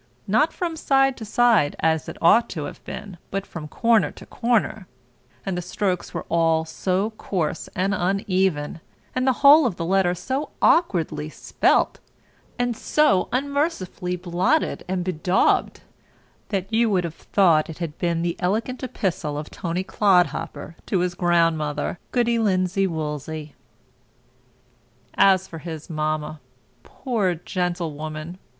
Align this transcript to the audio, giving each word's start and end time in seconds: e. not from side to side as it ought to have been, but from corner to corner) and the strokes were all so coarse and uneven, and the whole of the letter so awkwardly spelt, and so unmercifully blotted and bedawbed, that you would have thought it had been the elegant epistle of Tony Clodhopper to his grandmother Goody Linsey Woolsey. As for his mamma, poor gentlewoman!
e. 0.01 0.03
not 0.25 0.51
from 0.51 0.75
side 0.75 1.15
to 1.15 1.23
side 1.23 1.75
as 1.79 2.09
it 2.09 2.17
ought 2.23 2.49
to 2.49 2.63
have 2.63 2.83
been, 2.85 3.19
but 3.29 3.45
from 3.45 3.67
corner 3.67 4.09
to 4.09 4.25
corner) 4.25 4.87
and 5.45 5.55
the 5.55 5.61
strokes 5.61 6.11
were 6.11 6.25
all 6.27 6.65
so 6.65 7.11
coarse 7.11 7.67
and 7.75 7.93
uneven, 7.93 8.81
and 9.13 9.27
the 9.27 9.31
whole 9.45 9.63
of 9.67 9.75
the 9.75 9.85
letter 9.85 10.15
so 10.15 10.49
awkwardly 10.59 11.29
spelt, 11.29 11.99
and 12.57 12.75
so 12.75 13.29
unmercifully 13.31 14.15
blotted 14.15 14.83
and 14.87 15.03
bedawbed, 15.05 15.81
that 16.49 16.73
you 16.73 16.89
would 16.89 17.03
have 17.03 17.13
thought 17.13 17.69
it 17.69 17.77
had 17.77 17.95
been 17.99 18.23
the 18.23 18.35
elegant 18.39 18.81
epistle 18.81 19.37
of 19.37 19.51
Tony 19.51 19.83
Clodhopper 19.83 20.75
to 20.87 21.01
his 21.01 21.13
grandmother 21.13 21.99
Goody 22.11 22.39
Linsey 22.39 22.87
Woolsey. 22.87 23.53
As 25.13 25.47
for 25.47 25.59
his 25.59 25.91
mamma, 25.91 26.39
poor 26.81 27.35
gentlewoman! 27.35 28.39